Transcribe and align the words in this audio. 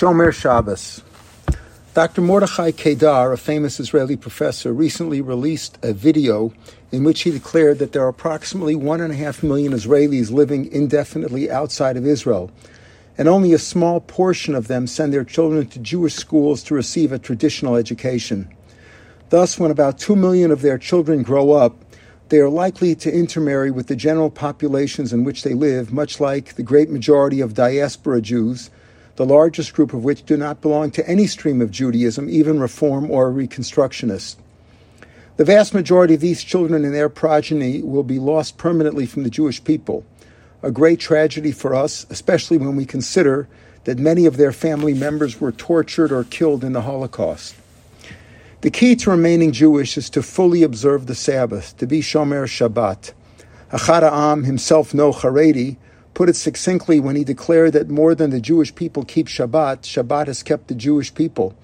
Shomer 0.00 0.32
Shabbos. 0.32 1.02
Dr. 1.92 2.22
Mordechai 2.22 2.70
Kedar, 2.70 3.34
a 3.34 3.36
famous 3.36 3.78
Israeli 3.78 4.16
professor, 4.16 4.72
recently 4.72 5.20
released 5.20 5.76
a 5.82 5.92
video 5.92 6.54
in 6.90 7.04
which 7.04 7.20
he 7.20 7.30
declared 7.30 7.78
that 7.80 7.92
there 7.92 8.04
are 8.04 8.08
approximately 8.08 8.74
one 8.74 9.02
and 9.02 9.12
a 9.12 9.16
half 9.16 9.42
million 9.42 9.74
Israelis 9.74 10.30
living 10.30 10.72
indefinitely 10.72 11.50
outside 11.50 11.98
of 11.98 12.06
Israel, 12.06 12.50
and 13.18 13.28
only 13.28 13.52
a 13.52 13.58
small 13.58 14.00
portion 14.00 14.54
of 14.54 14.68
them 14.68 14.86
send 14.86 15.12
their 15.12 15.22
children 15.22 15.66
to 15.66 15.78
Jewish 15.78 16.14
schools 16.14 16.62
to 16.62 16.74
receive 16.74 17.12
a 17.12 17.18
traditional 17.18 17.76
education. 17.76 18.48
Thus, 19.28 19.58
when 19.58 19.70
about 19.70 19.98
two 19.98 20.16
million 20.16 20.50
of 20.50 20.62
their 20.62 20.78
children 20.78 21.22
grow 21.22 21.52
up, 21.52 21.76
they 22.30 22.38
are 22.38 22.48
likely 22.48 22.94
to 22.94 23.12
intermarry 23.12 23.70
with 23.70 23.88
the 23.88 23.96
general 23.96 24.30
populations 24.30 25.12
in 25.12 25.24
which 25.24 25.42
they 25.42 25.52
live, 25.52 25.92
much 25.92 26.20
like 26.20 26.54
the 26.54 26.62
great 26.62 26.88
majority 26.88 27.42
of 27.42 27.52
diaspora 27.52 28.22
Jews 28.22 28.70
the 29.20 29.26
largest 29.26 29.74
group 29.74 29.92
of 29.92 30.02
which 30.02 30.24
do 30.24 30.34
not 30.34 30.62
belong 30.62 30.90
to 30.90 31.06
any 31.06 31.26
stream 31.26 31.60
of 31.60 31.70
Judaism, 31.70 32.30
even 32.30 32.58
Reform 32.58 33.10
or 33.10 33.30
Reconstructionist. 33.30 34.36
The 35.36 35.44
vast 35.44 35.74
majority 35.74 36.14
of 36.14 36.22
these 36.22 36.42
children 36.42 36.86
and 36.86 36.94
their 36.94 37.10
progeny 37.10 37.82
will 37.82 38.02
be 38.02 38.18
lost 38.18 38.56
permanently 38.56 39.04
from 39.04 39.22
the 39.22 39.28
Jewish 39.28 39.62
people, 39.62 40.06
a 40.62 40.70
great 40.70 41.00
tragedy 41.00 41.52
for 41.52 41.74
us, 41.74 42.06
especially 42.08 42.56
when 42.56 42.76
we 42.76 42.86
consider 42.86 43.46
that 43.84 43.98
many 43.98 44.24
of 44.24 44.38
their 44.38 44.52
family 44.52 44.94
members 44.94 45.38
were 45.38 45.52
tortured 45.52 46.12
or 46.12 46.24
killed 46.24 46.64
in 46.64 46.72
the 46.72 46.80
Holocaust. 46.80 47.54
The 48.62 48.70
key 48.70 48.96
to 48.96 49.10
remaining 49.10 49.52
Jewish 49.52 49.98
is 49.98 50.08
to 50.08 50.22
fully 50.22 50.62
observe 50.62 51.08
the 51.08 51.14
Sabbath, 51.14 51.76
to 51.76 51.86
be 51.86 52.00
Shomer 52.00 52.46
Shabbat. 52.46 53.12
Achad 53.70 54.00
Ha'am, 54.00 54.44
himself 54.44 54.94
no 54.94 55.12
Haredi, 55.12 55.76
put 56.20 56.28
it 56.28 56.36
succinctly 56.36 57.00
when 57.00 57.16
he 57.16 57.24
declared 57.24 57.72
that 57.72 57.88
more 57.88 58.14
than 58.14 58.28
the 58.28 58.42
Jewish 58.42 58.74
people 58.74 59.06
keep 59.06 59.26
Shabbat, 59.26 59.84
Shabbat 59.84 60.26
has 60.26 60.42
kept 60.42 60.68
the 60.68 60.74
Jewish 60.74 61.14
people, 61.14 61.54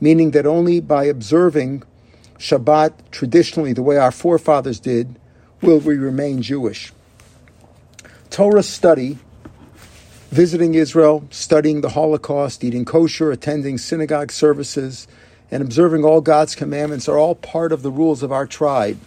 meaning 0.00 0.30
that 0.30 0.46
only 0.46 0.80
by 0.80 1.04
observing 1.04 1.82
Shabbat 2.38 2.94
traditionally, 3.10 3.74
the 3.74 3.82
way 3.82 3.98
our 3.98 4.10
forefathers 4.10 4.80
did, 4.80 5.20
will 5.60 5.80
we 5.80 5.96
remain 5.96 6.40
Jewish. 6.40 6.94
Torah 8.30 8.62
study, 8.62 9.18
visiting 10.30 10.74
Israel, 10.74 11.28
studying 11.30 11.82
the 11.82 11.90
Holocaust, 11.90 12.64
eating 12.64 12.86
kosher, 12.86 13.30
attending 13.30 13.76
synagogue 13.76 14.32
services, 14.32 15.06
and 15.50 15.62
observing 15.62 16.06
all 16.06 16.22
God's 16.22 16.54
commandments 16.54 17.06
are 17.06 17.18
all 17.18 17.34
part 17.34 17.70
of 17.70 17.82
the 17.82 17.90
rules 17.90 18.22
of 18.22 18.32
our 18.32 18.46
tribe. 18.46 18.98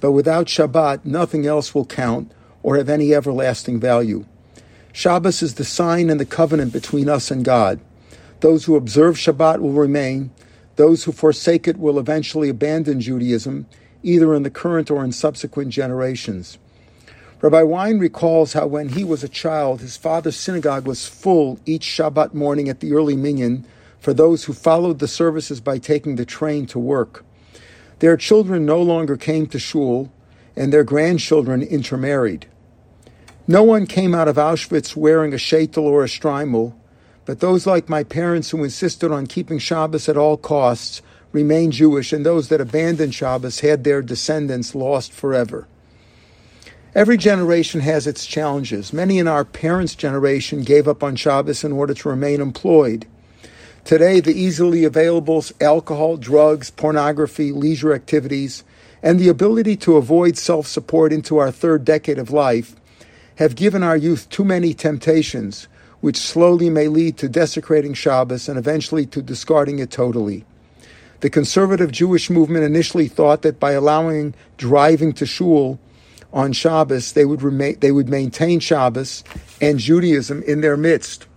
But 0.00 0.10
without 0.10 0.46
Shabbat, 0.46 1.04
nothing 1.04 1.46
else 1.46 1.76
will 1.76 1.86
count 1.86 2.32
or 2.64 2.76
have 2.76 2.88
any 2.88 3.14
everlasting 3.14 3.78
value. 3.78 4.24
Shabbos 4.98 5.44
is 5.44 5.54
the 5.54 5.64
sign 5.64 6.10
and 6.10 6.18
the 6.18 6.26
covenant 6.26 6.72
between 6.72 7.08
us 7.08 7.30
and 7.30 7.44
God. 7.44 7.78
Those 8.40 8.64
who 8.64 8.74
observe 8.74 9.14
Shabbat 9.14 9.60
will 9.60 9.70
remain. 9.70 10.32
Those 10.74 11.04
who 11.04 11.12
forsake 11.12 11.68
it 11.68 11.78
will 11.78 12.00
eventually 12.00 12.48
abandon 12.48 13.00
Judaism, 13.00 13.66
either 14.02 14.34
in 14.34 14.42
the 14.42 14.50
current 14.50 14.90
or 14.90 15.04
in 15.04 15.12
subsequent 15.12 15.70
generations. 15.70 16.58
Rabbi 17.40 17.62
Wein 17.62 18.00
recalls 18.00 18.54
how 18.54 18.66
when 18.66 18.88
he 18.88 19.04
was 19.04 19.22
a 19.22 19.28
child, 19.28 19.82
his 19.82 19.96
father's 19.96 20.34
synagogue 20.34 20.84
was 20.84 21.06
full 21.06 21.60
each 21.64 21.84
Shabbat 21.84 22.34
morning 22.34 22.68
at 22.68 22.80
the 22.80 22.92
early 22.92 23.14
minyan 23.14 23.64
for 24.00 24.12
those 24.12 24.46
who 24.46 24.52
followed 24.52 24.98
the 24.98 25.06
services 25.06 25.60
by 25.60 25.78
taking 25.78 26.16
the 26.16 26.26
train 26.26 26.66
to 26.66 26.78
work. 26.80 27.24
Their 28.00 28.16
children 28.16 28.66
no 28.66 28.82
longer 28.82 29.16
came 29.16 29.46
to 29.46 29.60
shul, 29.60 30.10
and 30.56 30.72
their 30.72 30.82
grandchildren 30.82 31.62
intermarried. 31.62 32.48
No 33.50 33.62
one 33.62 33.86
came 33.86 34.14
out 34.14 34.28
of 34.28 34.36
Auschwitz 34.36 34.94
wearing 34.94 35.32
a 35.32 35.36
shaitel 35.36 35.84
or 35.84 36.04
a 36.04 36.06
shtreimel, 36.06 36.74
but 37.24 37.40
those 37.40 37.66
like 37.66 37.88
my 37.88 38.04
parents 38.04 38.50
who 38.50 38.62
insisted 38.62 39.10
on 39.10 39.26
keeping 39.26 39.58
Shabbos 39.58 40.06
at 40.06 40.18
all 40.18 40.36
costs 40.36 41.00
remained 41.32 41.72
Jewish, 41.72 42.12
and 42.12 42.26
those 42.26 42.48
that 42.48 42.60
abandoned 42.60 43.14
Shabbos 43.14 43.60
had 43.60 43.84
their 43.84 44.02
descendants 44.02 44.74
lost 44.74 45.14
forever. 45.14 45.66
Every 46.94 47.16
generation 47.16 47.80
has 47.80 48.06
its 48.06 48.26
challenges. 48.26 48.92
Many 48.92 49.18
in 49.18 49.26
our 49.26 49.46
parents' 49.46 49.94
generation 49.94 50.62
gave 50.62 50.86
up 50.86 51.02
on 51.02 51.16
Shabbos 51.16 51.64
in 51.64 51.72
order 51.72 51.94
to 51.94 52.08
remain 52.10 52.42
employed. 52.42 53.06
Today, 53.82 54.20
the 54.20 54.38
easily 54.38 54.84
available 54.84 55.42
alcohol, 55.58 56.18
drugs, 56.18 56.68
pornography, 56.68 57.52
leisure 57.52 57.94
activities, 57.94 58.62
and 59.02 59.18
the 59.18 59.30
ability 59.30 59.76
to 59.76 59.96
avoid 59.96 60.36
self 60.36 60.66
support 60.66 61.14
into 61.14 61.38
our 61.38 61.50
third 61.50 61.86
decade 61.86 62.18
of 62.18 62.30
life 62.30 62.74
have 63.38 63.54
given 63.54 63.84
our 63.84 63.96
youth 63.96 64.28
too 64.30 64.44
many 64.44 64.74
temptations, 64.74 65.68
which 66.00 66.16
slowly 66.16 66.68
may 66.68 66.88
lead 66.88 67.16
to 67.16 67.28
desecrating 67.28 67.94
Shabbos 67.94 68.48
and 68.48 68.58
eventually 68.58 69.06
to 69.06 69.22
discarding 69.22 69.78
it 69.78 69.92
totally. 69.92 70.44
The 71.20 71.30
conservative 71.30 71.92
Jewish 71.92 72.30
movement 72.30 72.64
initially 72.64 73.06
thought 73.06 73.42
that 73.42 73.60
by 73.60 73.72
allowing 73.72 74.34
driving 74.56 75.12
to 75.12 75.24
shul 75.24 75.78
on 76.32 76.52
Shabbos, 76.52 77.12
they 77.12 77.24
would, 77.24 77.40
remain, 77.40 77.78
they 77.78 77.92
would 77.92 78.08
maintain 78.08 78.58
Shabbos 78.58 79.22
and 79.60 79.78
Judaism 79.78 80.42
in 80.42 80.60
their 80.60 80.76
midst. 80.76 81.28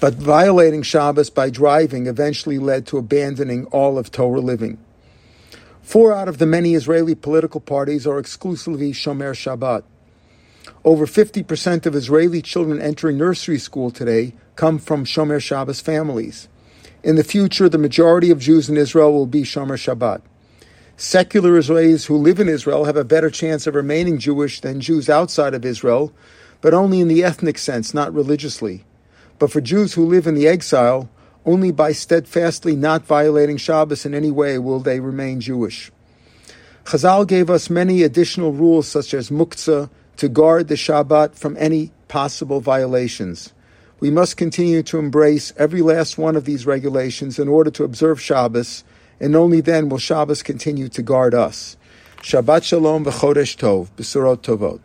But 0.00 0.14
violating 0.14 0.80
Shabbos 0.80 1.28
by 1.28 1.50
driving 1.50 2.06
eventually 2.06 2.58
led 2.58 2.86
to 2.86 2.96
abandoning 2.96 3.66
all 3.66 3.98
of 3.98 4.10
Torah 4.10 4.40
living. 4.40 4.78
Four 5.82 6.14
out 6.14 6.26
of 6.26 6.38
the 6.38 6.46
many 6.46 6.72
Israeli 6.74 7.14
political 7.14 7.60
parties 7.60 8.06
are 8.06 8.18
exclusively 8.18 8.92
Shomer 8.92 9.34
Shabbat. 9.34 9.82
Over 10.84 11.06
50% 11.06 11.86
of 11.86 11.94
Israeli 11.94 12.42
children 12.42 12.80
entering 12.80 13.18
nursery 13.18 13.58
school 13.58 13.90
today 13.90 14.34
come 14.56 14.78
from 14.78 15.04
Shomer 15.04 15.40
Shabbos 15.40 15.80
families. 15.80 16.48
In 17.02 17.16
the 17.16 17.24
future, 17.24 17.68
the 17.68 17.78
majority 17.78 18.30
of 18.30 18.38
Jews 18.38 18.68
in 18.68 18.76
Israel 18.76 19.12
will 19.12 19.26
be 19.26 19.42
Shomer 19.42 19.76
Shabbat. 19.76 20.22
Secular 20.96 21.52
Israelis 21.52 22.06
who 22.06 22.16
live 22.16 22.40
in 22.40 22.48
Israel 22.48 22.84
have 22.84 22.96
a 22.96 23.04
better 23.04 23.30
chance 23.30 23.66
of 23.66 23.76
remaining 23.76 24.18
Jewish 24.18 24.60
than 24.60 24.80
Jews 24.80 25.08
outside 25.08 25.54
of 25.54 25.64
Israel, 25.64 26.12
but 26.60 26.74
only 26.74 27.00
in 27.00 27.06
the 27.06 27.22
ethnic 27.22 27.56
sense, 27.56 27.94
not 27.94 28.12
religiously. 28.12 28.84
But 29.38 29.52
for 29.52 29.60
Jews 29.60 29.94
who 29.94 30.04
live 30.04 30.26
in 30.26 30.34
the 30.34 30.48
exile, 30.48 31.08
only 31.46 31.70
by 31.70 31.92
steadfastly 31.92 32.74
not 32.74 33.06
violating 33.06 33.56
Shabbos 33.56 34.04
in 34.04 34.12
any 34.12 34.30
way 34.30 34.58
will 34.58 34.80
they 34.80 34.98
remain 34.98 35.40
Jewish. 35.40 35.92
Chazal 36.84 37.26
gave 37.26 37.48
us 37.48 37.70
many 37.70 38.02
additional 38.02 38.52
rules 38.52 38.88
such 38.88 39.14
as 39.14 39.30
muktzah, 39.30 39.88
to 40.18 40.28
guard 40.28 40.68
the 40.68 40.74
Shabbat 40.74 41.36
from 41.36 41.56
any 41.58 41.92
possible 42.08 42.60
violations. 42.60 43.52
We 44.00 44.10
must 44.10 44.36
continue 44.36 44.82
to 44.84 44.98
embrace 44.98 45.52
every 45.56 45.80
last 45.80 46.18
one 46.18 46.36
of 46.36 46.44
these 46.44 46.66
regulations 46.66 47.38
in 47.38 47.48
order 47.48 47.70
to 47.72 47.84
observe 47.84 48.20
Shabbos, 48.20 48.84
and 49.20 49.34
only 49.34 49.60
then 49.60 49.88
will 49.88 49.98
Shabbos 49.98 50.42
continue 50.42 50.88
to 50.88 51.02
guard 51.02 51.34
us. 51.34 51.76
Shabbat 52.18 52.64
Shalom 52.64 53.04
v'chodesh 53.04 53.56
tov, 53.56 53.90
b'surot 53.96 54.38
tovot. 54.38 54.80